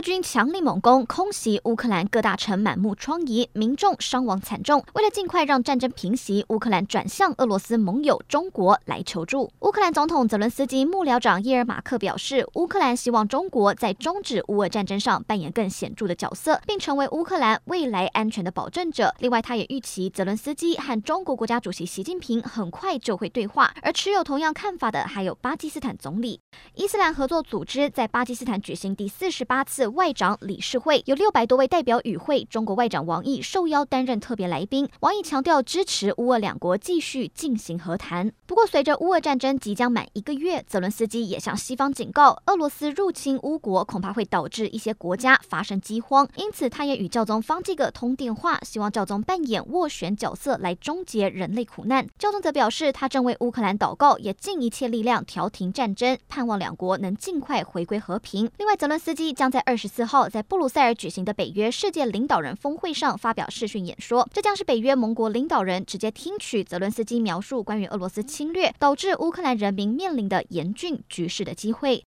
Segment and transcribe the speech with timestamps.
[0.00, 4.82] 俄军强力猛攻，空袭乌克兰各大城，满目疮痍，民众伤亡惨重。
[4.94, 9.50] 为了尽快让战争平息，乌克兰转向俄罗斯盟友中国来求助。
[9.60, 19.14] 乌克兰总统泽伦斯基幕僚长伊尔马克表示，乌克兰希望中国在终止乌俄战争上扮演更显著的角色，并成为乌克兰未来安全的保证者。
[19.18, 23.70] 另外，他也预期泽伦斯基和中国国家主席习近平很快就会对话。
[23.82, 26.40] 而持有同样看法的还有巴基斯坦总理。
[26.74, 29.89] 伊斯兰合作组织在巴基斯坦举行第四十八次。
[29.90, 34.88] 外长理事会有六百多位代表与会，中国外长王毅受邀担任特别来宾。
[35.00, 38.32] 王毅强调支持乌俄两国继续进行和谈。
[38.46, 46.28] 不过，随着乌俄战争即将满一个月，泽伦斯基也向西方警告，俄罗斯入侵乌国恐怕会导致一些国家发生饥荒。
[46.36, 52.06] 因此，他也与教宗方济各通电话，希望教宗扮演斡旋角色来终结人类苦难。
[52.18, 58.50] 教宗则表示，他正为乌克兰祷告，也尽一切力量调停战争，盼望两国能尽快回归和平。
[58.58, 71.98] 另外，泽伦斯基将在二十四号在布鲁塞尔举行的北约世界领导人峰会上发表视讯演说，这将是北约盟国领导人直接听取泽伦斯基描述关于俄罗斯侵略导致乌克兰人民面临的严峻局势的机会。